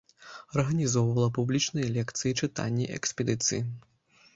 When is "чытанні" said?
2.43-2.93